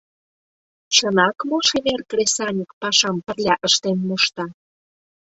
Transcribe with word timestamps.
«Чынак 0.95 1.37
мо 1.49 1.57
шемер 1.67 2.01
кресаньык 2.09 2.71
пашам 2.81 3.17
пырля 3.25 3.55
ыштен 3.67 3.97
мошта? 4.07 4.45